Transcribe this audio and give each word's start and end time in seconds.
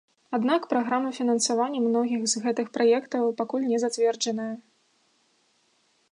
Аднак 0.35 0.63
праграма 0.71 1.09
фінансавання 1.17 1.79
многіх 1.87 2.21
з 2.33 2.41
гэтых 2.45 2.67
праектаў 2.77 3.23
пакуль 3.41 3.67
не 3.73 3.77
зацверджаная. 3.83 4.51